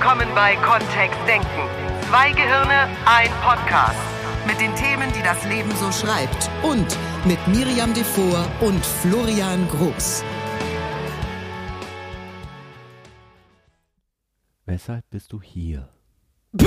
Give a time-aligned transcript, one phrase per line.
[0.00, 1.46] willkommen bei Kontext Denken.
[2.08, 4.00] Zwei Gehirne, ein Podcast.
[4.46, 6.48] Mit den Themen, die das Leben so schreibt.
[6.62, 6.96] Und
[7.26, 10.24] mit Miriam Devor und Florian Groß.
[14.64, 15.88] Weshalb bist du hier?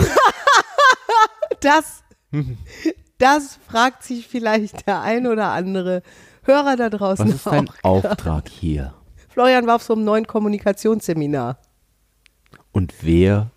[1.60, 2.04] Das,
[3.18, 6.04] das fragt sich vielleicht der ein oder andere
[6.44, 8.04] Hörer da draußen Was ist dein auch.
[8.04, 8.94] Auftrag hier?
[9.30, 11.58] Florian war auf so einem neuen Kommunikationsseminar.
[12.74, 13.52] Und wer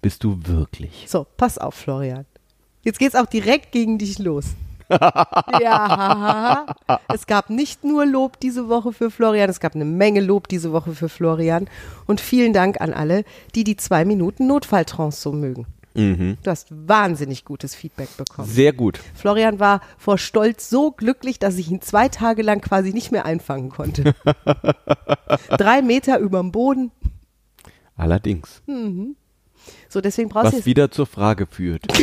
[0.00, 1.04] bist du wirklich?
[1.06, 2.24] So, pass auf, Florian.
[2.82, 4.46] Jetzt geht's auch direkt gegen dich los.
[5.60, 6.66] ja,
[7.12, 10.72] es gab nicht nur Lob diese Woche für Florian, es gab eine Menge Lob diese
[10.72, 11.68] Woche für Florian.
[12.06, 15.66] Und vielen Dank an alle, die die zwei Minuten Notfalltrance so mögen.
[15.94, 16.38] Mhm.
[16.42, 18.48] Du hast wahnsinnig gutes Feedback bekommen.
[18.48, 19.00] Sehr gut.
[19.14, 23.24] Florian war vor Stolz so glücklich, dass ich ihn zwei Tage lang quasi nicht mehr
[23.24, 24.14] einfangen konnte.
[25.58, 26.92] Drei Meter überm Boden.
[28.00, 28.62] Allerdings.
[29.90, 31.82] So, deswegen brauchst du Was jetzt wieder zur Frage führt.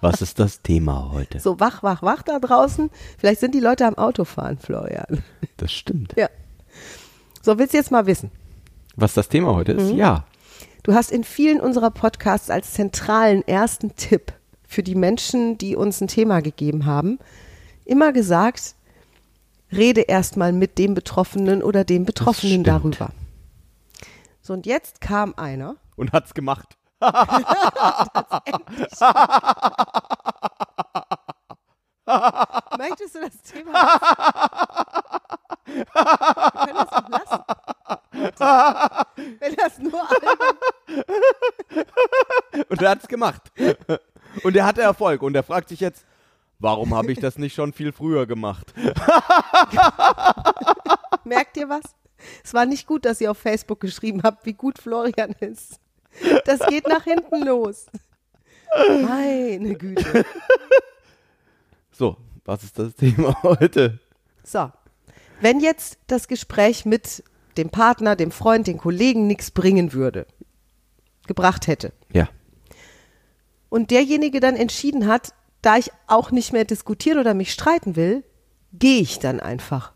[0.00, 1.38] Was ist das Thema heute?
[1.38, 2.90] so wach, wach, wach da draußen.
[3.18, 5.22] Vielleicht sind die Leute am Autofahren, Florian.
[5.58, 6.12] Das stimmt.
[6.16, 6.28] Ja.
[7.40, 8.32] So, willst du jetzt mal wissen?
[8.96, 9.78] Was das Thema heute Mhm.
[9.80, 9.90] ist?
[9.92, 10.24] Ja.
[10.82, 14.32] Du hast in vielen unserer Podcasts als zentralen ersten Tipp
[14.66, 17.20] für die Menschen, die uns ein Thema gegeben haben,
[17.84, 18.74] immer gesagt,
[19.70, 23.10] rede erstmal mit dem Betroffenen oder dem Betroffenen darüber.
[24.44, 25.76] So, und jetzt kam einer.
[25.94, 26.76] Und hat's gemacht.
[32.76, 34.00] Möchtest du das Thema?
[35.64, 37.44] Wir können das auch lassen.
[39.38, 40.56] Wenn das nur albern
[42.68, 43.52] Und er hat's gemacht.
[44.42, 45.22] Und er hatte Erfolg.
[45.22, 46.04] Und er fragt sich jetzt,
[46.58, 48.74] warum habe ich das nicht schon viel früher gemacht?
[51.24, 51.84] Merkt ihr was?
[52.44, 55.80] Es war nicht gut, dass ihr auf Facebook geschrieben habt, wie gut Florian ist.
[56.44, 57.86] Das geht nach hinten los.
[59.06, 60.24] Meine Güte.
[61.90, 63.98] So, was ist das Thema heute?
[64.44, 64.70] So,
[65.40, 67.22] wenn jetzt das Gespräch mit
[67.56, 70.26] dem Partner, dem Freund, den Kollegen nichts bringen würde,
[71.26, 72.28] gebracht hätte, Ja.
[73.68, 78.24] und derjenige dann entschieden hat, da ich auch nicht mehr diskutieren oder mich streiten will,
[78.72, 79.92] gehe ich dann einfach.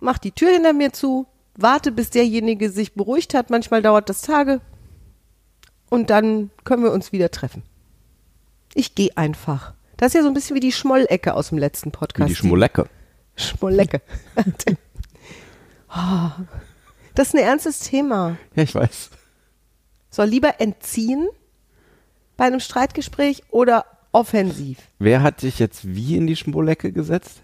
[0.00, 1.26] Mach die Tür hinter mir zu,
[1.56, 3.50] warte, bis derjenige sich beruhigt hat.
[3.50, 4.60] Manchmal dauert das Tage.
[5.90, 7.62] Und dann können wir uns wieder treffen.
[8.74, 9.74] Ich gehe einfach.
[9.96, 12.30] Das ist ja so ein bisschen wie die Schmollecke aus dem letzten Wie Podcast.
[12.30, 12.86] die Schmolecke.
[13.36, 14.00] Schmollecke.
[15.90, 16.30] Oh,
[17.14, 18.36] das ist ein ernstes Thema.
[18.54, 19.10] Ja, ich weiß.
[20.10, 21.28] Soll lieber entziehen
[22.36, 24.78] bei einem Streitgespräch oder offensiv?
[24.98, 27.40] Wer hat sich jetzt wie in die Schmolecke gesetzt?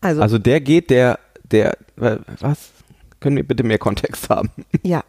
[0.00, 1.18] Also, Also der geht, der,
[1.50, 2.70] der, was?
[3.20, 4.50] Können wir bitte mehr Kontext haben?
[4.82, 5.04] ja.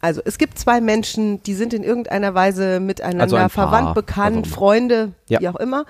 [0.00, 4.46] Also es gibt zwei Menschen, die sind in irgendeiner Weise miteinander Also Paar, verwandt, bekannt,
[4.46, 4.54] immer.
[4.54, 5.40] Freunde, Ja.
[5.40, 5.84] wie auch immer.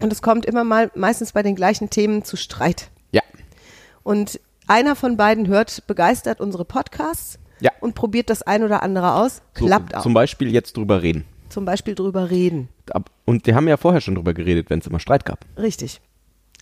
[0.00, 2.90] Und es kommt immer mal, meistens bei den gleichen Themen zu Streit.
[3.10, 3.22] Ja.
[4.04, 7.72] Und einer von beiden hört begeistert unsere Podcasts Ja.
[7.80, 9.42] und probiert das ein oder andere aus.
[9.58, 10.02] So, Klappt auch.
[10.02, 11.24] Zum Beispiel jetzt drüber reden.
[11.48, 12.68] Zum Beispiel drüber reden.
[13.24, 15.44] Und die haben ja vorher schon drüber geredet, wenn es immer Streit gab.
[15.56, 16.00] Richtig.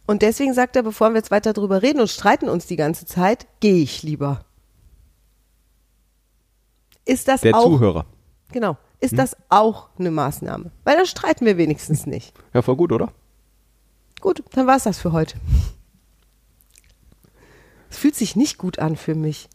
[0.06, 3.06] Und deswegen sagt er, bevor wir jetzt weiter drüber reden und streiten uns die ganze
[3.06, 4.44] Zeit, gehe ich lieber.
[7.05, 8.06] Ist das Der auch Zuhörer.
[8.53, 8.77] genau?
[8.99, 10.71] Ist das auch eine Maßnahme?
[10.84, 12.33] Weil dann streiten wir wenigstens nicht.
[12.55, 13.12] Ja, voll gut, oder?
[14.21, 15.37] Gut, dann war es das für heute.
[17.91, 19.49] Es fühlt sich nicht gut an für mich.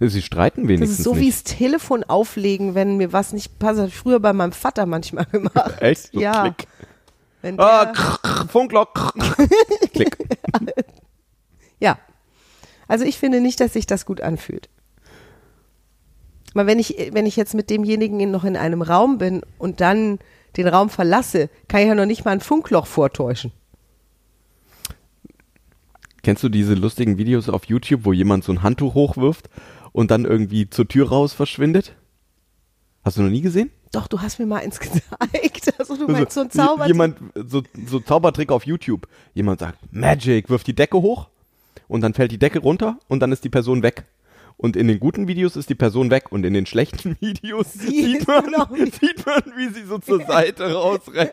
[0.00, 1.46] Sie streiten Das wenigstens ist so wie nicht.
[1.46, 3.74] das Telefon auflegen, wenn mir was nicht passt.
[3.78, 5.80] Das hab ich früher bei meinem Vater manchmal gemacht.
[5.80, 6.10] Echt?
[6.12, 6.42] So ja.
[6.50, 6.66] Klick.
[7.42, 8.94] Wenn Ah, der, krr, Funklock.
[8.94, 9.12] krr.
[9.92, 10.16] Klick.
[11.80, 11.98] Ja.
[12.88, 14.68] Also ich finde nicht, dass sich das gut anfühlt.
[16.54, 19.80] Aber wenn ich, wenn ich jetzt mit demjenigen in- noch in einem Raum bin und
[19.80, 20.18] dann
[20.56, 23.52] den Raum verlasse, kann ich ja noch nicht mal ein Funkloch vortäuschen.
[26.22, 29.48] Kennst du diese lustigen Videos auf YouTube, wo jemand so ein Handtuch hochwirft
[29.92, 31.96] und dann irgendwie zur Tür raus verschwindet?
[33.02, 33.70] Hast du noch nie gesehen?
[33.92, 35.74] Doch, du hast mir mal eins gezeigt.
[35.78, 36.86] Also du meinst so ein j- Zauber.
[36.86, 39.06] Jemand, so, so Zaubertrick auf YouTube.
[39.34, 41.28] Jemand sagt, Magic, wirft die Decke hoch
[41.88, 44.04] und dann fällt die Decke runter und dann ist die Person weg.
[44.58, 48.12] Und in den guten Videos ist die Person weg und in den schlechten Videos Sie
[48.14, 48.44] sieht man,
[49.00, 51.32] sieht man, wie sie so zur Seite rausrennt.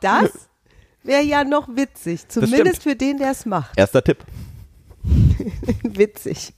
[0.00, 0.48] Das
[1.02, 2.26] wäre ja noch witzig.
[2.28, 3.76] Zumindest für den, der es macht.
[3.76, 4.18] Erster Tipp.
[5.82, 6.54] witzig.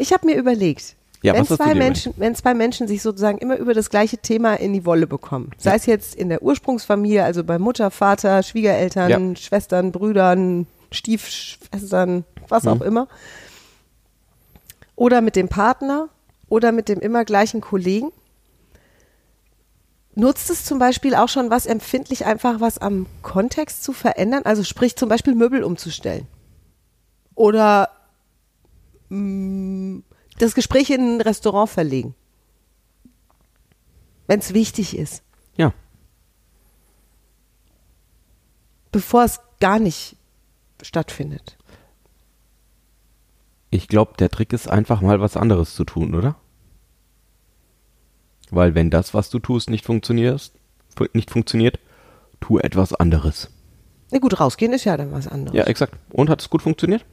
[0.00, 3.74] Ich habe mir überlegt, Ja, wenn zwei Menschen, wenn zwei Menschen sich sozusagen immer über
[3.74, 7.58] das gleiche Thema in die Wolle bekommen, sei es jetzt in der Ursprungsfamilie, also bei
[7.58, 9.36] Mutter, Vater, Schwiegereltern, Ja.
[9.36, 12.68] Schwestern, Brüdern, Stiefschwestern, was Mhm.
[12.70, 13.08] auch immer,
[14.96, 16.08] oder mit dem Partner
[16.48, 18.10] oder mit dem immer gleichen Kollegen,
[20.14, 24.64] nutzt es zum Beispiel auch schon was empfindlich einfach was am Kontext zu verändern, also
[24.64, 26.26] sprich zum Beispiel Möbel umzustellen.
[27.34, 27.90] Oder
[29.10, 32.14] das Gespräch in ein Restaurant verlegen.
[34.28, 35.22] Wenn es wichtig ist,
[35.56, 35.72] Ja.
[38.92, 40.16] bevor es gar nicht
[40.82, 41.56] stattfindet.
[43.70, 46.36] Ich glaube, der Trick ist einfach mal was anderes zu tun, oder?
[48.50, 50.52] Weil wenn das, was du tust, nicht funktioniert,
[50.96, 51.78] fu- nicht funktioniert,
[52.40, 53.48] tu etwas anderes.
[54.10, 55.56] Na gut, rausgehen ist ja dann was anderes.
[55.56, 55.94] Ja, exakt.
[56.10, 57.04] Und hat es gut funktioniert?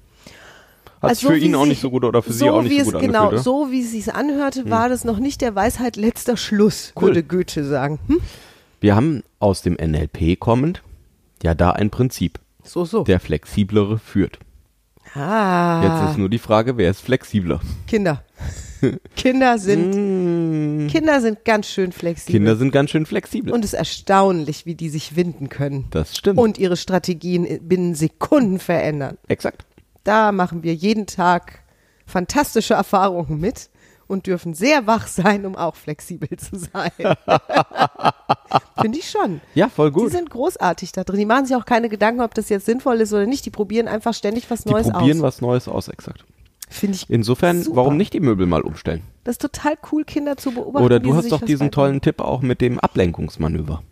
[1.02, 2.72] Hat es Also für wie ihn auch nicht so gut oder für sie auch nicht
[2.72, 3.40] wie so gut es, Genau, angefühlt?
[3.40, 3.44] Hm.
[3.44, 7.08] so wie es sich anhörte, war das noch nicht der Weisheit letzter Schluss, Cool.
[7.10, 8.00] würde Goethe sagen.
[8.08, 8.20] Hm?
[8.80, 10.82] Wir haben aus dem NLP kommend
[11.44, 12.40] ja da ein Prinzip.
[12.64, 13.04] So, so.
[13.04, 14.40] Der Flexiblere führt.
[15.14, 17.60] ah, Jetzt ist nur die Frage, wer ist flexibler?
[17.88, 18.24] Kinder.
[19.16, 22.34] Kinder sind, Mm, Kinder sind ganz schön flexibel.
[22.40, 23.52] Kinder sind ganz schön flexibel.
[23.54, 25.86] Und es ist erstaunlich, wie die sich winden können.
[25.92, 26.38] das stimmt.
[26.40, 29.18] Und ihre Strategien in- binnen Sekunden verändern.
[29.28, 29.66] exakt.
[30.08, 31.64] Da machen wir jeden Tag
[32.06, 33.70] fantastische Erfahrungen mit
[34.08, 36.92] und dürfen sehr wach sein, um auch flexibel zu sein.
[38.82, 39.42] Finde ich schon.
[39.54, 40.12] Ja, voll Die gut.
[40.14, 41.20] sind großartig da drin.
[41.20, 43.46] Die machen sich auch keine Gedanken, ob das jetzt sinnvoll ist oder nicht.
[43.46, 45.24] Die probieren einfach ständig was Die Neues probieren aus.
[45.24, 46.24] was Neues aus, exakt.
[46.70, 47.76] Finde ich Insofern, super.
[47.78, 49.02] warum nicht die Möbel mal umstellen?
[49.26, 50.86] Das ist total cool, Kinder zu beobachten.
[50.86, 53.84] Oder du hast doch diesen tollen Tipp auch mit dem Ablenkungsmanöver.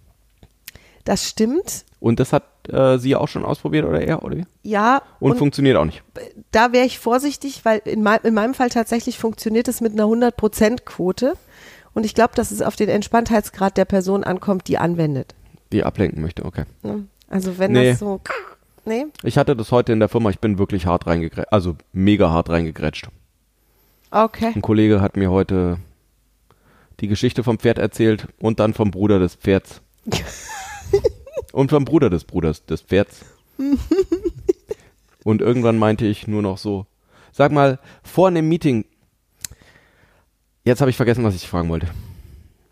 [1.04, 1.86] Das stimmt.
[2.06, 4.46] Und das hat äh, sie auch schon ausprobiert oder er oder wie?
[4.62, 5.02] Ja.
[5.20, 6.04] Und, funktioniert auch nicht.
[6.52, 10.04] da wäre ich vorsichtig, weil in, mein, in meinem Fall tatsächlich funktioniert es mit einer
[10.04, 11.34] 100%-Quote.
[11.96, 15.34] Und ich glaube, dass es auf den Entspanntheitsgrad der Person ankommt, die anwendet.
[15.72, 16.66] Die ablenken möchte, okay.
[17.28, 17.90] Also wenn Nee.
[17.90, 18.22] das so,
[18.86, 22.30] nee, Ich hatte das heute in der Firma, ich bin wirklich hart reingegrätscht, also mega
[22.30, 23.08] hart reingegrätscht.
[24.12, 24.52] okay.
[24.54, 25.80] Ein Kollege hat mir heute
[27.00, 29.82] die Geschichte vom Pferd erzählt und dann vom Bruder des Pferds.
[31.56, 33.24] und vom Bruder des Bruders des Pferds.
[35.24, 36.86] und irgendwann meinte ich nur noch so,
[37.32, 38.84] sag mal, vor einem Meeting,
[40.66, 41.88] jetzt habe ich vergessen, was ich fragen wollte.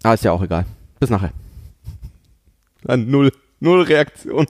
[0.03, 0.65] Ah, ist ja auch egal.
[1.00, 1.31] Bis nachher.
[2.83, 3.31] Dann null,
[3.62, 4.47] null Reaktion.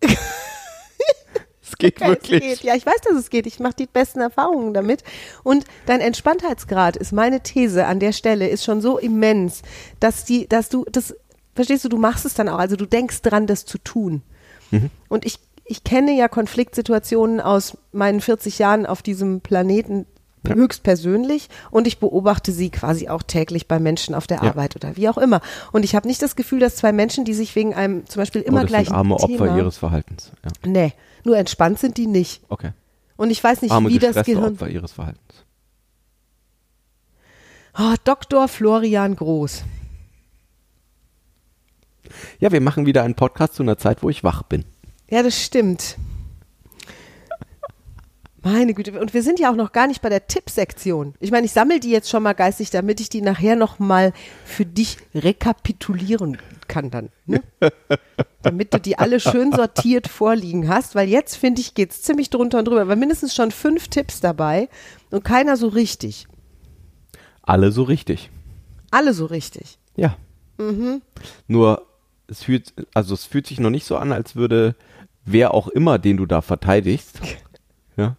[0.00, 2.42] es geht Okay, wirklich.
[2.42, 2.64] Es geht.
[2.64, 3.46] Ja, ich weiß, dass es geht.
[3.46, 5.04] Ich mache die besten Erfahrungen damit.
[5.44, 9.62] Und dein Entspanntheitsgrad ist meine These an der Stelle ist schon so immens,
[10.00, 11.14] dass die, dass du das,
[11.54, 12.58] verstehst du, du machst es dann auch.
[12.58, 14.22] Also du denkst dran, das zu tun.
[14.70, 14.90] Mhm.
[15.08, 20.06] Und ich, ich kenne ja Konfliktsituationen aus meinen 40 Jahren auf diesem Planeten
[20.46, 20.54] Ja.
[20.56, 24.50] höchstpersönlich und ich beobachte sie quasi auch täglich bei Menschen auf der Ja.
[24.50, 25.40] Arbeit oder wie auch immer.
[25.72, 28.42] Und ich habe nicht das Gefühl, dass zwei Menschen, die sich wegen einem zum Beispiel
[28.42, 30.32] immer oh, das gleich arme Opfer Thema, ihres Verhaltens.
[30.44, 30.92] Ja, Nee,
[31.24, 32.42] nur entspannt sind die nicht.
[32.50, 32.72] okay.
[33.16, 34.54] Und ich weiß nicht, arme wie das Gehirn.
[34.54, 35.44] Opfer ihres Verhaltens.
[37.78, 38.46] Oh, Dr.
[38.48, 39.62] Florian Groß.
[42.40, 44.64] Ja, wir machen wieder einen Podcast zu einer Zeit, wo ich wach bin.
[45.10, 45.96] Ja, das stimmt.
[48.44, 49.00] Meine Güte.
[49.00, 51.14] Und wir sind ja auch noch gar nicht bei der Tippsektion.
[51.18, 54.12] Ich meine, ich sammle die jetzt schon mal geistig, damit ich die nachher noch mal
[54.44, 56.36] für dich rekapitulieren
[56.68, 57.08] kann dann.
[57.24, 57.42] Ne?
[58.42, 62.58] damit du die alle schön sortiert vorliegen hast, weil jetzt, finde ich, geht's ziemlich drunter
[62.58, 62.86] und drüber.
[62.86, 64.68] Weil mindestens schon fünf Tipps dabei
[65.10, 66.26] und keiner so richtig.
[67.42, 68.30] Alle so richtig.
[68.90, 69.78] Alle so richtig.
[69.96, 70.18] Ja.
[70.58, 71.00] Mhm.
[71.48, 71.86] Nur,
[72.28, 74.74] es fühlt, also es fühlt sich noch nicht so an, als würde
[75.24, 77.20] wer auch immer, den du da verteidigst,
[77.96, 78.16] ja,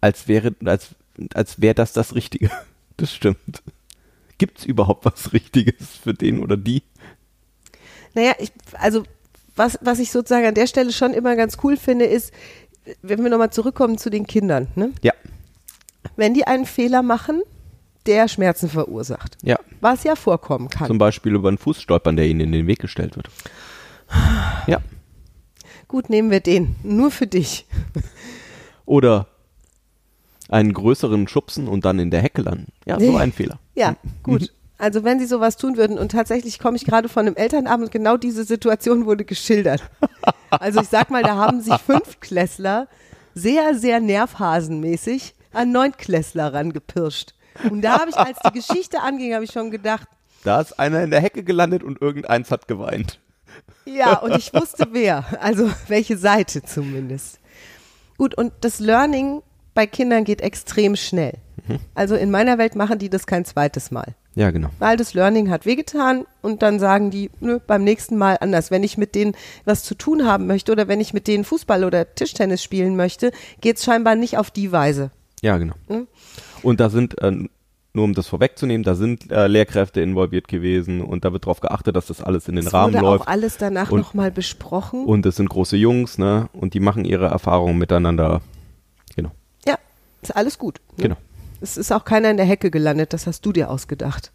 [0.00, 0.90] als wäre, als,
[1.34, 2.50] als wäre das das Richtige.
[2.96, 3.62] Das stimmt.
[4.36, 6.82] Gibt's überhaupt was Richtiges für den oder die?
[8.12, 9.04] Naja, ich, also
[9.56, 12.30] was, was ich sozusagen an der Stelle schon immer ganz cool finde, ist,
[13.00, 14.92] wenn wir nochmal zurückkommen zu den Kindern, ne?
[15.00, 15.14] Ja,
[16.16, 17.42] wenn die einen Fehler machen,
[18.06, 19.58] der Schmerzen verursacht, ja.
[19.80, 20.86] was ja vorkommen kann.
[20.86, 23.28] Zum Beispiel über einen Fuß stolpern, der ihnen in den Weg gestellt wird.
[24.66, 24.78] Ja.
[25.88, 27.66] Gut, nehmen wir den, nur für dich.
[28.86, 29.26] Oder
[30.48, 32.72] einen größeren Schubsen und dann in der Hecke landen.
[32.84, 33.58] Ja, so ein Fehler.
[33.74, 34.52] Ja, gut.
[34.78, 37.92] Also wenn sie sowas tun würden und tatsächlich komme ich gerade von einem Elternabend und
[37.92, 39.82] genau diese Situation wurde geschildert.
[40.50, 42.88] Also ich sag mal, da haben sich Fünfklässler
[43.34, 47.34] sehr, sehr nervhasenmäßig an Neunklässler rangepirscht.
[47.68, 50.08] Und da habe ich, als die Geschichte anging, habe ich schon gedacht,
[50.44, 53.20] Da ist einer in der Hecke gelandet und irgendeins hat geweint.
[53.84, 57.40] Ja, und ich wusste wer, also welche Seite zumindest.
[58.16, 59.42] Gut, und das Learning
[59.74, 61.34] bei Kindern geht extrem schnell.
[61.94, 64.14] Also in meiner Welt machen die das kein zweites Mal.
[64.34, 64.70] Ja, genau.
[64.78, 68.70] Weil das Learning hat wehgetan und dann sagen die, nö, beim nächsten Mal anders.
[68.70, 71.84] Wenn ich mit denen was zu tun haben möchte oder wenn ich mit denen Fußball
[71.84, 75.10] oder Tischtennis spielen möchte, geht's scheinbar nicht auf die Weise.
[75.42, 75.74] Ja, genau.
[75.88, 76.06] Mhm.
[76.62, 77.30] Und da sind, äh,
[77.92, 81.96] nur um das vorwegzunehmen, da sind äh, Lehrkräfte involviert gewesen und da wird darauf geachtet,
[81.96, 83.22] dass das alles in den Es Rahmen wurde läuft.
[83.24, 85.04] auch alles danach Und- nochmal besprochen.
[85.04, 86.48] Und es sind große Jungs, ne?
[86.52, 88.42] Und die machen ihre Erfahrungen miteinander.
[89.16, 89.32] Genau.
[89.66, 89.76] ja,
[90.22, 90.80] ist alles gut.
[90.96, 91.04] Ne?
[91.04, 91.16] Genau.
[91.60, 94.30] Es ist auch keiner in der Hecke gelandet, das hast du dir ausgedacht.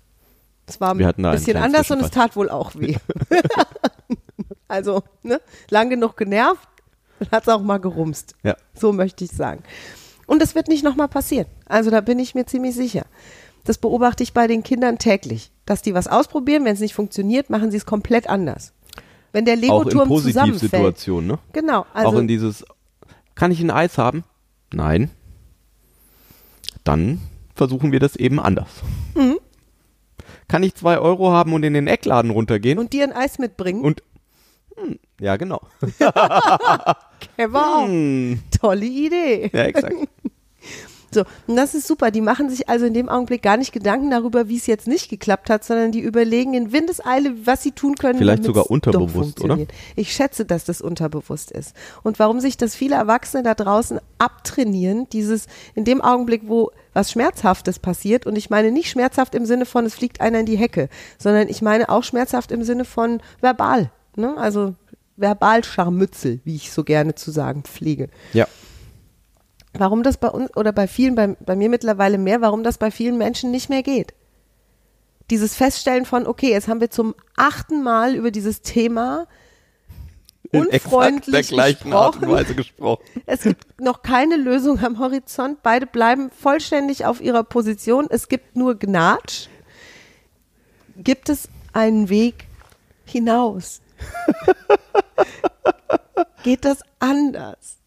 [0.68, 2.96] Es war ein bisschen anders und es tat wohl auch weh.
[4.68, 6.68] also, ne, lang genug genervt,
[7.20, 8.36] dann hat es auch mal gerumst.
[8.44, 8.56] Ja.
[8.74, 9.64] So möchte ich sagen.
[10.26, 11.48] Und das wird nicht nochmal passieren.
[11.66, 13.06] Also da bin ich mir ziemlich sicher.
[13.64, 15.52] Das beobachte ich bei den Kindern täglich.
[15.66, 18.74] Dass die was ausprobieren, wenn es nicht funktioniert, machen sie es komplett anders.
[19.32, 20.08] Wenn der Auch in Lego-Turm.
[20.08, 21.40] Positivsituationen, ne?
[21.52, 21.86] Genau.
[21.94, 22.64] Also, auch in dieses,
[23.34, 24.24] kann ich ein Eis haben?
[24.72, 25.10] Nein.
[26.84, 27.20] Dann
[27.56, 28.70] versuchen wir das eben anders.
[29.16, 29.40] Mhm.
[30.48, 32.78] Kann ich zwei Euro haben und in den Eckladen runtergehen?
[32.78, 33.82] und dir ein Eis mitbringen.
[33.82, 34.04] Und,
[34.76, 35.62] hm, ja, genau.
[37.54, 37.88] Auch.
[37.88, 39.50] Hm, Tolle Idee.
[39.54, 39.96] ja, exakt.
[41.16, 42.12] So, und das ist super.
[42.12, 45.10] Die machen sich also in dem Augenblick gar nicht Gedanken darüber, wie es jetzt nicht
[45.10, 48.20] geklappt hat, sondern die überlegen in Windeseile, was sie tun können.
[48.20, 49.58] Vielleicht sogar unterbewusst, oder?
[49.96, 51.74] Ich schätze, dass das unterbewusst ist.
[52.04, 57.12] Und warum sich das viele Erwachsene da draußen abtrainieren, dieses in dem Augenblick, wo was
[57.12, 60.58] Schmerzhaftes passiert, und ich meine nicht schmerzhaft im Sinne von, es fliegt einer in die
[60.58, 63.90] Hecke, sondern ich meine auch schmerzhaft im Sinne von verbal.
[64.18, 64.36] Ne?
[64.38, 64.76] Also
[65.18, 68.48] Verbalscharmützel, wie ich so gerne zu sagen pflege Ja.
[69.74, 72.92] warum das bei uns oder bei vielen, bei, bei mir mittlerweile mehr, warum das bei
[72.92, 74.14] vielen Menschen nicht mehr geht.
[75.30, 79.26] Dieses Feststellen von, okay, jetzt haben wir zum achten Mal über dieses Thema
[80.52, 82.38] In unfreundlich der gleichen Art und gesprochen.
[82.38, 83.04] Weise gesprochen.
[83.26, 85.64] Es gibt noch keine Lösung am Horizont.
[85.64, 88.06] Beide bleiben vollständig auf ihrer Position.
[88.10, 89.48] Es gibt nur Gnatsch.
[90.98, 92.46] Gibt es einen Weg
[93.06, 93.82] hinaus?
[96.44, 97.78] Geht das anders?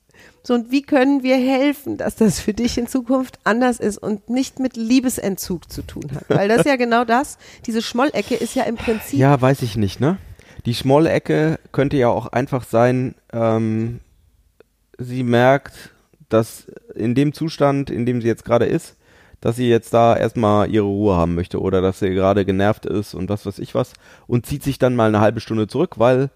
[0.42, 4.30] So, und wie können wir helfen, dass das für dich in Zukunft anders ist und
[4.30, 6.24] nicht mit Liebesentzug zu tun hat?
[6.28, 7.36] Weil das ist ja genau das.
[7.66, 10.16] Diese Schmollecke ist ja im Prinzip Ja, weiß ich nicht, ne?
[10.64, 14.00] Die schmolle Ecke könnte ja auch einfach sein, ähm,
[14.98, 15.90] sie merkt,
[16.28, 18.96] dass in dem Zustand, in dem sie jetzt gerade ist,
[19.40, 23.14] dass sie jetzt da erstmal ihre Ruhe haben möchte oder dass sie gerade genervt ist
[23.14, 23.92] und was weiß ich was
[24.26, 26.30] und zieht sich dann mal eine halbe Stunde zurück, weil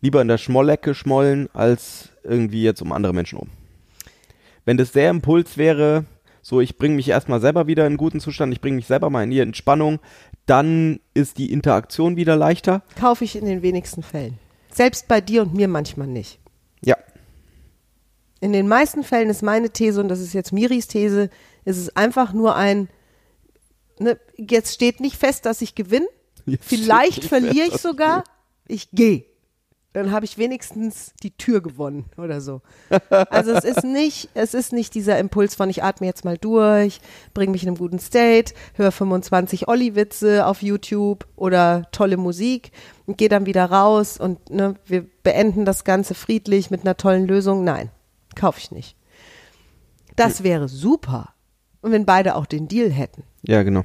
[0.00, 3.48] lieber in der Schmollecke schmollen als irgendwie jetzt um andere Menschen um.
[4.64, 6.04] Wenn das der Impuls wäre,
[6.42, 9.10] so ich bringe mich erstmal selber wieder in einen guten Zustand, ich bringe mich selber
[9.10, 9.98] mal in die Entspannung,
[10.46, 12.82] dann ist die Interaktion wieder leichter.
[12.98, 14.38] kaufe ich in den wenigsten Fällen.
[14.72, 16.38] Selbst bei dir und mir manchmal nicht.
[16.84, 16.96] Ja,
[18.40, 21.30] In den meisten Fällen ist meine These, und das ist jetzt Miris These,
[21.64, 22.88] ist es einfach nur ein,
[23.98, 26.06] ne, jetzt steht nicht fest, dass ich gewinne.
[26.60, 28.24] Vielleicht verliere ich sogar.
[28.66, 29.24] Ich gehe.
[29.94, 32.60] Dann habe ich wenigstens die Tür gewonnen oder so.
[33.30, 37.00] Also es ist nicht, es ist nicht dieser Impuls von ich atme jetzt mal durch,
[37.34, 42.72] bringe mich in einem guten State, höre 25 Olli-Witze auf YouTube oder tolle Musik
[43.06, 47.26] und gehe dann wieder raus und ne, wir beenden das Ganze friedlich mit einer tollen
[47.26, 47.64] Lösung.
[47.64, 47.90] Nein,
[48.34, 48.96] kaufe ich nicht.
[50.16, 51.34] Das wäre super.
[51.80, 53.22] Und wenn beide auch den Deal hätten.
[53.42, 53.84] ja, genau.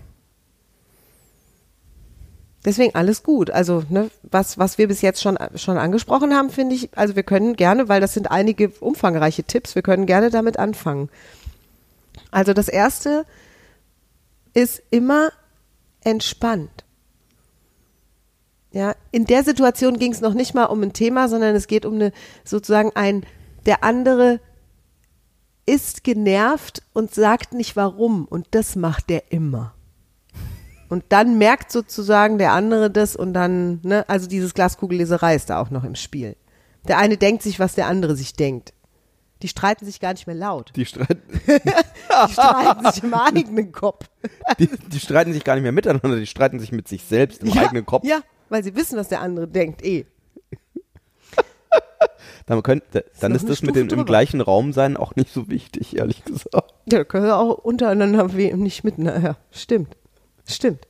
[2.65, 3.49] Deswegen alles gut.
[3.51, 7.23] Also, ne, was, was wir bis jetzt schon, schon angesprochen haben, finde ich, also wir
[7.23, 11.09] können gerne, weil das sind einige umfangreiche Tipps, wir können gerne damit anfangen.
[12.31, 13.25] Also das erste
[14.53, 15.31] ist immer
[16.03, 16.83] entspannt.
[18.71, 21.85] Ja, in der Situation ging es noch nicht mal um ein Thema, sondern es geht
[21.85, 22.11] um eine
[22.43, 23.23] sozusagen ein,
[23.65, 24.39] der andere
[25.65, 29.73] ist genervt und sagt nicht warum und das macht der immer.
[30.93, 35.59] Und dann merkt sozusagen der andere das und dann, ne, also dieses Glaskugelleserei ist da
[35.59, 36.35] auch noch im Spiel.
[36.87, 38.75] Der eine denkt sich, was der andere sich denkt.
[39.41, 40.71] Die streiten sich gar nicht mehr laut.
[40.75, 44.05] Die, streit, Die streiten sich im eigenen Kopf.
[44.59, 47.57] die, die streiten sich gar nicht mehr miteinander, die streiten sich mit sich selbst im
[47.57, 48.05] eigenen Kopf.
[48.05, 48.19] Ja,
[48.49, 50.05] weil sie wissen, was der andere denkt, eh.
[52.45, 55.49] Dann, könnt, dann ist eine das mit dem im gleichen Raum sein auch nicht so
[55.49, 56.71] wichtig, ehrlich gesagt.
[56.85, 59.29] Ja, da können wir auch untereinander nicht miteinander.
[59.29, 59.95] Ja, stimmt.
[60.53, 60.87] Stimmt.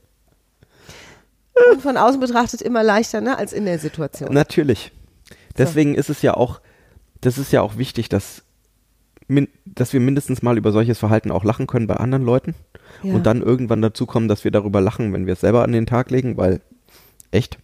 [1.71, 4.33] Und von außen betrachtet immer leichter, ne, als in der Situation.
[4.33, 4.91] Natürlich.
[5.57, 6.61] Deswegen ist es ja auch,
[7.21, 8.43] das ist ja auch wichtig, dass,
[9.27, 12.55] min, dass wir mindestens mal über solches Verhalten auch lachen können bei anderen Leuten
[13.03, 13.13] Ja.
[13.13, 15.85] und dann irgendwann dazu kommen, dass wir darüber lachen, wenn wir es selber an den
[15.85, 16.59] Tag legen, weil
[17.29, 17.59] echt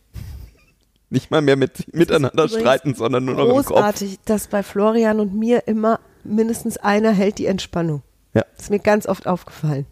[1.10, 3.68] nicht mal mehr mit, miteinander streiten, sondern nur noch im Kopf.
[3.68, 8.04] Großartig, dass bei Florian und mir immer mindestens einer hält die Entspannung.
[8.36, 8.44] Ja.
[8.56, 9.88] Das ist mir ganz oft aufgefallen.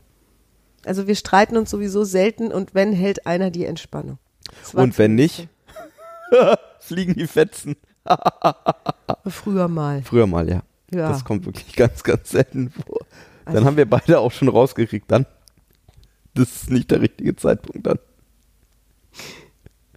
[0.86, 4.18] Also wir streiten uns sowieso selten und wenn, hält einer die Entspannung.
[4.74, 5.48] Und wenn nicht,
[6.80, 7.76] fliegen die Fetzen.
[9.28, 10.02] Früher mal.
[10.04, 10.62] Früher mal, ja.
[10.92, 11.10] Ja.
[11.10, 13.00] Das kommt wirklich ganz, ganz selten vor.
[13.46, 15.26] Dann Also- haben wir beide auch schon rausgekriegt, dann.
[16.34, 18.00] Das ist nicht der richtige Zeitpunkt dann.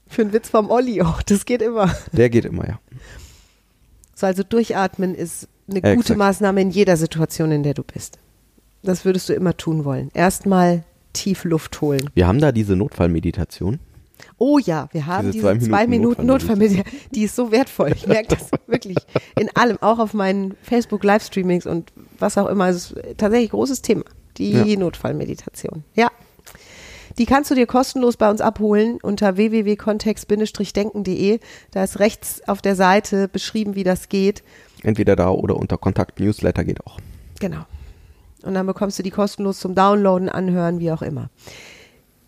[0.09, 1.23] Für einen Witz vom Olli auch.
[1.23, 1.95] Das geht immer.
[2.13, 2.81] Der geht immer, ja.
[4.15, 5.97] So, also durchatmen ist eine Exakt.
[5.97, 8.19] gute Maßnahme in jeder Situation, in der du bist.
[8.83, 10.11] Das würdest du immer tun wollen.
[10.15, 12.09] Erstmal tief Luft holen.
[12.15, 13.79] Wir haben da diese Notfallmeditation.
[14.39, 17.01] Oh ja, wir haben Diese diese, zwei Minuten Minuten Notfallmeditation.
[17.11, 17.93] Die ist so wertvoll.
[17.95, 18.97] Ich merke das wirklich
[19.39, 22.69] in allem, auch auf meinen Facebook-Livestreamings und was auch immer.
[22.69, 24.05] Es ist tatsächlich ein großes Thema.
[24.39, 24.79] Die Ja.
[24.79, 25.85] Notfallmeditation.
[25.95, 26.09] Ja.
[27.19, 31.41] Die kannst du dir kostenlos bei uns abholen unter www.kontext-denken.de.
[31.73, 34.43] Da ist rechts auf der Seite beschrieben, wie das geht.
[34.83, 36.99] Entweder da oder unter Kontakt Newsletter geht auch.
[37.41, 37.65] Genau.
[38.43, 41.29] Und dann bekommst du die kostenlos zum Downloaden, anhören, wie auch immer.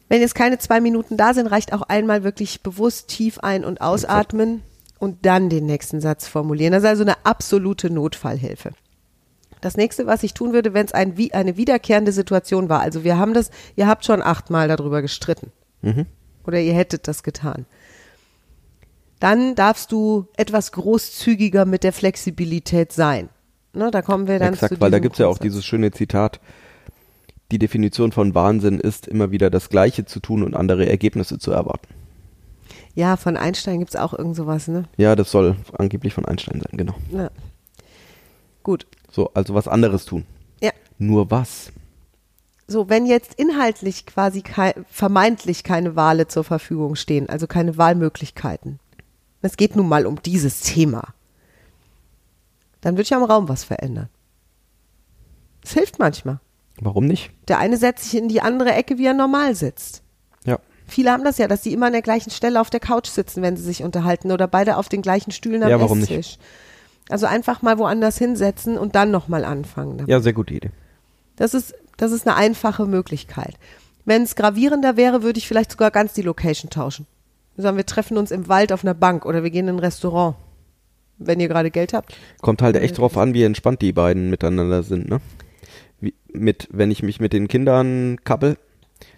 [0.08, 3.80] Wenn jetzt keine zwei Minuten da sind, reicht auch einmal wirklich bewusst tief ein- und
[3.80, 4.62] ausatmen
[4.98, 6.72] und dann den nächsten Satz formulieren.
[6.72, 8.72] Das ist also eine absolute Notfallhilfe.
[9.62, 13.04] Das nächste, was ich tun würde, wenn es ein, wie- eine wiederkehrende Situation war, also
[13.04, 15.50] wir haben das, ihr habt schon achtmal darüber gestritten.
[15.80, 16.06] Mhm.
[16.46, 17.64] Oder ihr hättet das getan.
[19.20, 23.28] Dann darfst du etwas großzügiger mit der Flexibilität sein.
[23.74, 25.90] Ne, da kommen wir dann Exakt, zu weil da diesem gibt's ja auch dieses schöne
[25.90, 26.40] Zitat.
[27.50, 31.52] Die Definition von Wahnsinn ist, immer wieder das Gleiche zu tun und andere Ergebnisse zu
[31.52, 31.88] erwarten.
[32.94, 34.84] Ja, von Einstein gibt's auch irgend sowas, ne?
[34.96, 36.94] Ja, das soll angeblich von Einstein sein, genau.
[37.10, 37.30] Ja.
[38.62, 38.86] Gut.
[39.10, 40.24] So, also was anderes tun.
[40.60, 40.70] Ja.
[40.98, 41.72] Nur was?
[42.66, 48.78] So, wenn jetzt inhaltlich quasi kei vermeintlich keine Wale zur Verfügung stehen, also keine Wahlmöglichkeiten.
[49.40, 51.08] Es geht nun mal um dieses Thema.
[52.82, 54.10] Dann würde ich am Raum was verändern.
[55.64, 56.40] Es hilft manchmal.
[56.80, 57.30] Warum nicht?
[57.48, 60.02] Der eine setzt sich in die andere Ecke, wie er normal sitzt.
[60.44, 60.58] Ja.
[60.86, 63.40] Viele haben das ja, dass sie immer an der gleichen Stelle auf der Couch sitzen,
[63.42, 66.10] wenn sie sich unterhalten oder beide auf den gleichen Stühlen am Ja, warum nicht?
[66.10, 66.38] Esstisch.
[67.08, 69.98] Also einfach mal woanders hinsetzen und dann nochmal anfangen.
[69.98, 70.10] damit.
[70.10, 70.70] Ja, sehr gute Idee.
[71.36, 73.54] Das ist, das ist eine einfache Möglichkeit.
[74.04, 77.06] Wenn es gravierender wäre, würde ich vielleicht sogar ganz die Location tauschen.
[77.56, 80.36] Sagen wir treffen uns im Wald auf einer Bank oder wir gehen in ein Restaurant,
[81.26, 82.16] wenn ihr gerade Geld habt.
[82.40, 85.20] Kommt halt echt drauf an, wie entspannt die beiden miteinander sind, ne?
[86.00, 88.56] Wie, mit, wenn ich mich mit den Kindern kappel,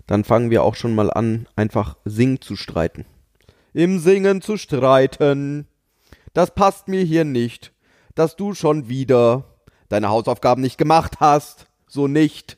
[0.07, 3.07] dann fangen wir auch schon mal an, einfach singen zu streiten.
[3.73, 5.67] Im Singen zu streiten.
[6.33, 7.73] Das passt mir hier nicht.
[8.15, 9.45] Dass du schon wieder
[9.89, 11.67] deine Hausaufgaben nicht gemacht hast.
[11.89, 12.57] So nicht.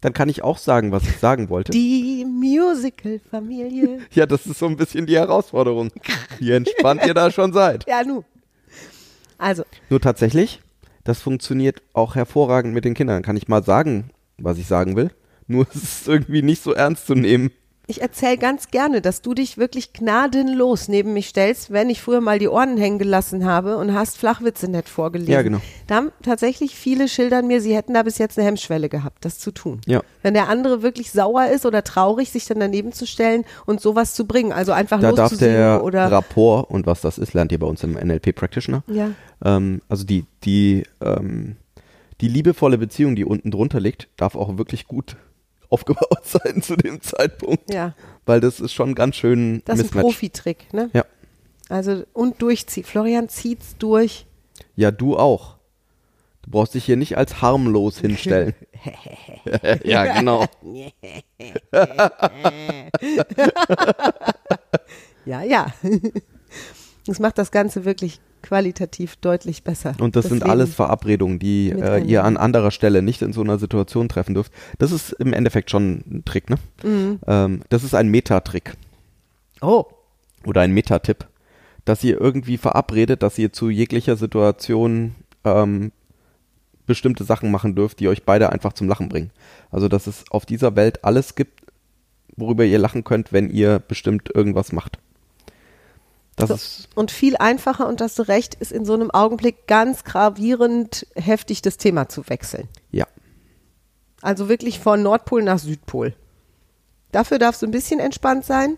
[0.00, 1.72] Dann kann ich auch sagen, was ich sagen wollte.
[1.72, 3.98] Die Musical-Familie.
[4.12, 5.90] ja, das ist so ein bisschen die Herausforderung.
[6.38, 7.86] Wie entspannt ihr da schon seid.
[7.86, 8.24] ja, nu.
[9.36, 10.60] Also, Nur tatsächlich,
[11.04, 13.22] das funktioniert auch hervorragend mit den Kindern.
[13.22, 15.10] Kann ich mal sagen, was ich sagen will.
[15.46, 17.50] Nur es ist irgendwie nicht so ernst zu nehmen.
[17.90, 22.20] Ich erzähle ganz gerne, dass du dich wirklich gnadenlos neben mich stellst, wenn ich früher
[22.20, 25.32] mal die Ohren hängen gelassen habe und hast Flachwitze nett vorgelesen.
[25.32, 25.60] Ja, genau.
[25.88, 29.38] Da haben tatsächlich viele schildern mir, sie hätten da bis jetzt eine Hemmschwelle gehabt, das
[29.38, 29.80] zu tun.
[29.86, 30.02] Ja.
[30.22, 34.14] Wenn der andere wirklich sauer ist oder traurig, sich dann daneben zu stellen und sowas
[34.14, 34.52] zu bringen.
[34.52, 37.82] Also einfach Da darf der oder Rapport und was das ist, lernt ihr bei uns
[37.82, 38.84] im NLP Practitioner.
[38.86, 39.10] Ja.
[39.44, 41.56] Ähm, also die, die, ähm,
[42.20, 45.16] die liebevolle Beziehung, die unten drunter liegt, darf auch wirklich gut
[45.70, 47.72] aufgebaut sein zu dem Zeitpunkt.
[47.72, 47.94] Ja.
[48.26, 50.02] Weil das ist schon ganz schön das ist ein Mismatch.
[50.02, 50.90] Profitrick, ne?
[50.92, 51.04] Ja.
[51.68, 52.84] Also und durchziehen.
[52.84, 54.26] Florian zieht's durch.
[54.76, 55.56] Ja, du auch.
[56.42, 58.54] Du brauchst dich hier nicht als harmlos hinstellen.
[59.84, 60.46] ja, genau.
[65.24, 65.72] Ja, ja.
[67.10, 69.96] Das macht das Ganze wirklich qualitativ deutlich besser.
[69.98, 70.50] Und das, sind Leben.
[70.50, 74.52] alles Verabredungen, die äh, ihr an anderer Stelle nicht in so einer Situation treffen dürft.
[74.78, 76.56] Das ist im Endeffekt schon ein Trick, ne?
[77.26, 78.74] Ähm, das ist ein Metatrick
[79.60, 79.86] Oh,
[80.46, 81.26] oder ein Metatipp,
[81.84, 85.90] dass ihr irgendwie verabredet, dass ihr zu jeglicher Situation ähm,
[86.86, 89.32] bestimmte Sachen machen dürft, die euch beide einfach zum Lachen bringen.
[89.72, 91.60] Also dass es auf dieser Welt alles gibt,
[92.36, 95.00] worüber ihr lachen könnt, wenn ihr bestimmt irgendwas macht.
[96.48, 96.88] Das So.
[96.94, 101.76] und viel einfacher, und du recht, ist in so einem Augenblick ganz gravierend heftig das
[101.76, 102.68] Thema zu wechseln.
[102.90, 103.06] ja.
[104.22, 106.14] Also wirklich von Nordpol nach Südpol.
[107.10, 108.76] Dafür darfst du ein bisschen entspannt sein.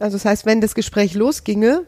[0.00, 1.86] Also das heißt, wenn das Gespräch losginge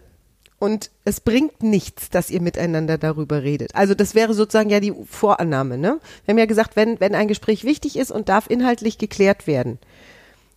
[0.58, 3.74] und es bringt nichts, dass ihr miteinander darüber redet.
[3.74, 5.78] Also das wäre sozusagen ja die Vorannahme.
[5.78, 5.98] Ne?
[6.24, 9.78] Wir haben ja gesagt, wenn, wenn ein Gespräch wichtig ist und darf inhaltlich geklärt werden,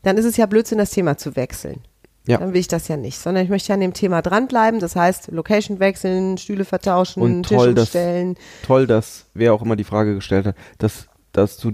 [0.04, 1.82] dann ist es ja Blödsinn, das Thema zu wechseln.
[2.28, 2.38] Ja.
[2.38, 4.80] Dann will ich das ja nicht, sondern ich möchte ja an dem Thema dranbleiben.
[4.80, 8.36] Das heißt, Location wechseln, Stühle vertauschen, Und Tisch toll, dass- umstellen.
[8.63, 11.72] Toll, dass wer auch immer die Frage gestellt hat, dass, dass du,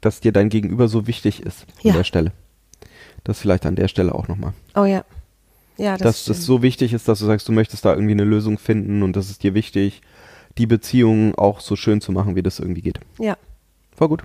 [0.00, 1.92] dass dir dein Gegenüber so wichtig ist Ja.
[1.92, 2.32] an der Stelle.
[3.24, 4.54] Das vielleicht an der Stelle auch nochmal.
[4.74, 5.04] Oh ja.
[5.76, 6.38] Ja, das dass stimmt.
[6.38, 9.14] das so wichtig ist, dass du sagst, du möchtest da irgendwie eine Lösung finden und
[9.16, 10.00] das ist dir wichtig,
[10.56, 12.98] die Beziehung auch so schön zu machen, wie das irgendwie geht.
[13.18, 13.36] Ja.
[13.96, 14.22] Voll gut.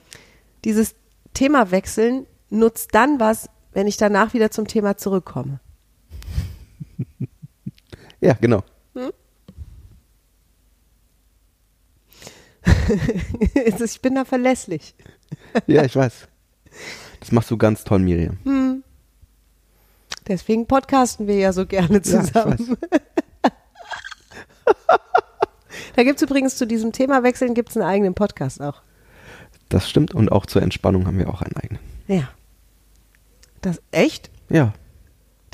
[0.64, 0.96] Dieses
[1.34, 5.60] Thema wechseln nutzt dann was, wenn ich danach wieder zum Thema zurückkomme.
[8.22, 8.64] Ja, genau.
[13.66, 14.96] Also ich bin da verlässlich.
[15.68, 16.28] Ja, ich weiß.
[17.20, 18.84] Das machst du ganz toll, Miriam.
[20.28, 22.78] Deswegen podcasten wir ja so gerne Ja, zusammen.
[25.96, 28.82] da gibt es übrigens zu diesem Thema Wechseln gibt's einen eigenen Podcast auch.
[29.70, 31.80] Das stimmt und auch zur Entspannung haben wir auch einen eigenen.
[32.08, 32.30] Ja.
[33.64, 34.30] Das echt?
[34.50, 34.74] Ja,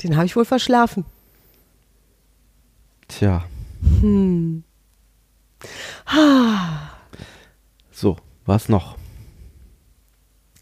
[0.02, 1.04] Den habe ich wohl verschlafen.
[3.08, 3.44] tja.
[7.92, 8.96] So, was noch?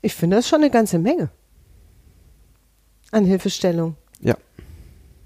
[0.03, 1.31] Ich finde das schon eine ganze Menge
[3.11, 4.37] an Hilfestellung Ja,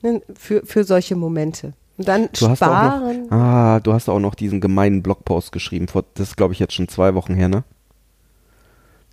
[0.02, 1.74] ne, für, für solche Momente.
[1.98, 3.26] Und dann du hast auch sparen.
[3.28, 5.88] noch, ah, du hast auch noch diesen gemeinen Blogpost geschrieben.
[5.88, 7.64] Vor, das ist, glaube ich, jetzt schon zwei Wochen her, ne?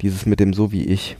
[0.02, 1.18] Dieses mit dem so wie ich.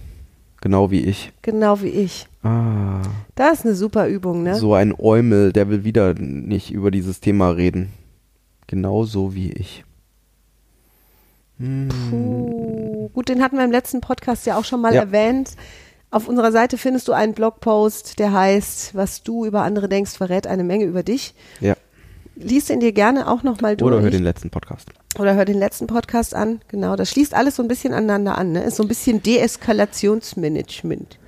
[0.62, 1.32] Genau wie ich.
[1.42, 2.28] Genau wie ich.
[2.44, 3.02] Ah,
[3.36, 4.56] Das ist eine super Übung, ne?
[4.56, 7.92] so ein Eumel, der will wieder nicht über dieses Thema reden.
[8.68, 9.84] Genauso wie ich.
[11.60, 13.10] Puh.
[13.14, 15.02] Gut, den hatten wir im letzten Podcast ja auch schon mal Ja.
[15.02, 15.52] erwähnt.
[16.12, 20.48] Auf unserer Seite findest du einen Blogpost, der heißt, was du über andere denkst, verrät
[20.48, 21.34] eine Menge über dich.
[21.60, 21.76] Ja.
[22.42, 23.92] Lies den dir gerne auch nochmal durch.
[23.92, 24.88] Oder hör den letzten Podcast.
[25.18, 26.62] Oder hör den letzten Podcast an.
[26.70, 28.54] Genau, das schließt alles so ein bisschen aneinander an.
[28.54, 28.64] Ne?
[28.64, 31.20] Ist so ein bisschen Deeskalationsmanagement.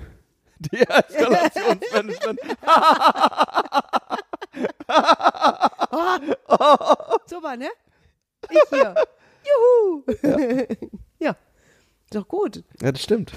[0.59, 2.39] Deeskalationsmanagement.
[7.27, 7.67] Super, ne?
[8.49, 8.95] Ich hier.
[9.43, 10.03] Juhu.
[11.19, 11.31] Ja.
[11.31, 12.63] Ist Doch gut.
[12.81, 13.33] ja, das stimmt.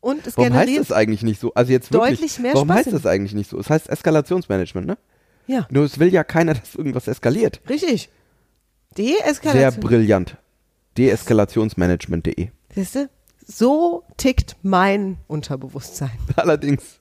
[0.00, 1.52] Und es Warum heißt das eigentlich nicht so?
[1.54, 2.20] Also jetzt wirklich.
[2.20, 3.58] deutlich mehr warum Spaß heißt das eigentlich nicht so?
[3.58, 4.96] Es heißt Eskalationsmanagement, ne?
[5.48, 7.60] Ja, Nur es will ja keiner, dass irgendwas eskaliert.
[7.68, 8.10] richtig.
[8.96, 9.80] Sehr Deeskalation.
[9.82, 10.36] brillant.
[10.96, 12.50] Deeskalationsmanagement.de.
[12.74, 13.10] Siehst du?
[13.46, 16.10] So tickt mein Unterbewusstsein.
[16.36, 17.00] Allerdings.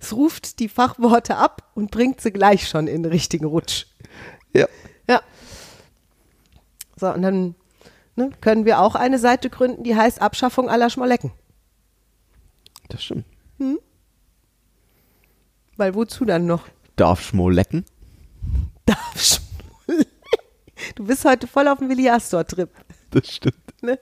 [0.00, 3.86] Es ruft die Fachworte ab und bringt sie gleich schon in den richtigen Rutsch.
[4.52, 4.66] Ja.
[5.08, 5.22] Ja.
[6.96, 7.54] So, und dann
[8.16, 11.32] ne, können wir auch eine Seite gründen, die heißt Abschaffung aller Schmolecken.
[12.88, 13.24] Das stimmt.
[15.76, 16.66] Weil wozu dann noch?
[16.98, 17.84] Darf Schmo lecken?
[18.86, 20.10] Darf Schmolecken?
[20.96, 22.68] Du bist heute voll auf dem Willi Astor-Trip.
[23.10, 23.54] Das stimmt.
[23.82, 23.98] Ne?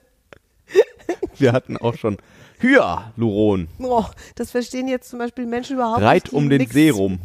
[1.37, 2.17] Wir hatten auch schon
[2.59, 3.67] Hya, Luron.
[3.79, 4.03] Oh,
[4.35, 6.31] das verstehen jetzt zum Beispiel Menschen überhaupt Reit nicht.
[6.31, 7.19] die um den nix- See rum.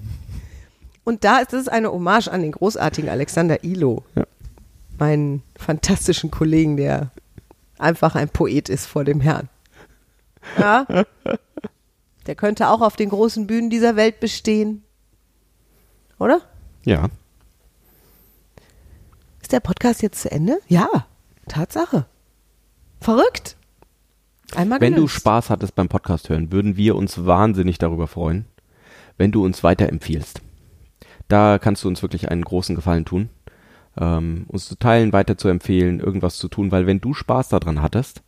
[1.04, 4.04] Und da ist es eine Hommage an den großartigen Alexander Ilo.
[4.14, 4.24] Ja.
[4.98, 7.11] Meinen fantastischen Kollegen, der
[7.78, 9.48] einfach ein Poet ist vor dem Herrn.
[10.58, 10.87] Ja.
[12.26, 14.85] Der könnte auch auf den großen Bühnen dieser Welt bestehen.
[16.22, 16.40] Oder?
[16.85, 17.08] Ja.
[19.40, 20.61] Ist der Podcast jetzt zu Ende?
[20.68, 20.87] Ja,
[21.48, 22.06] Tatsache.
[23.00, 23.56] Verrückt.
[24.54, 25.16] Einmal Wenn du gelöst.
[25.16, 28.44] Spaß hattest beim Podcast hören, würden wir uns wahnsinnig darüber freuen,
[29.16, 30.42] wenn du uns weiterempfiehlst.
[31.26, 33.28] Da kannst du uns wirklich einen großen Gefallen tun,
[33.98, 37.82] ähm, uns zu teilen, weiter zu empfehlen, irgendwas zu tun, weil wenn du Spaß daran
[37.82, 38.22] hattest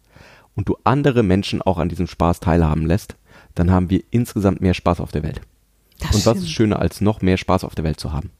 [0.56, 3.14] und du andere Menschen auch an diesem Spaß teilhaben lässt,
[3.54, 5.42] dann haben wir insgesamt mehr Spaß auf der Welt.
[6.00, 8.30] Das und was ist schöner, als noch mehr Spaß auf der Welt zu haben?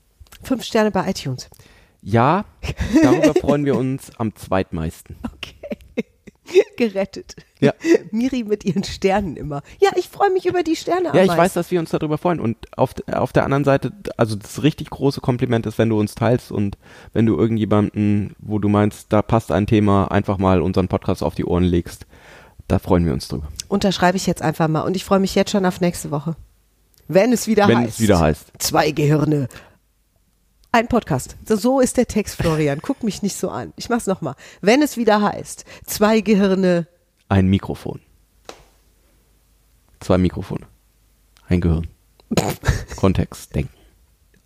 [0.42, 1.48] Fünf Sterne bei iTunes.
[2.02, 2.44] Ja,
[3.02, 5.16] darüber freuen wir uns am zweitmeisten.
[5.34, 5.54] Okay.
[6.76, 7.36] Gerettet.
[7.60, 7.72] Ja.
[8.10, 9.62] Miri mit ihren Sternen immer.
[9.80, 11.58] Ja, ich freue mich über die Sterne am Ja, ich weiß, meisten.
[11.58, 12.40] dass wir uns darüber freuen.
[12.40, 16.14] Und auf, auf der anderen Seite, also das richtig große Kompliment ist, wenn du uns
[16.14, 16.76] teilst und
[17.14, 21.34] wenn du irgendjemanden, wo du meinst, da passt ein Thema, einfach mal unseren Podcast auf
[21.34, 22.06] die Ohren legst.
[22.68, 23.48] Da freuen wir uns drüber.
[23.68, 26.36] Unterschreibe ich jetzt einfach mal und ich freue mich jetzt schon auf nächste Woche.
[27.08, 27.94] Wenn es wieder Wenn heißt.
[27.94, 28.52] es wieder heißt.
[28.58, 29.48] Zwei Gehirne.
[30.72, 31.36] Ein Podcast.
[31.46, 32.80] So, ist der Text, Florian.
[32.82, 33.72] Guck mich nicht so an.
[33.76, 34.34] Ich mach's nochmal.
[34.60, 35.64] Wenn es wieder heißt.
[35.86, 36.86] Zwei Gehirne.
[37.28, 38.00] Ein Mikrofon.
[40.00, 40.66] Zwei Mikrofone.
[41.48, 41.86] Ein Gehirn.
[42.96, 43.72] Kontext, denken.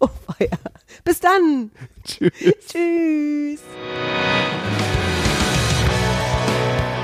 [0.01, 0.59] Oh, feier.
[1.05, 1.71] Bis dann.
[2.05, 2.33] Tschüss.
[2.68, 3.61] Tschüss.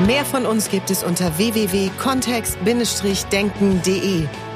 [0.07, 4.27] Mehr von uns gibt es unter www.kontext-denken.de.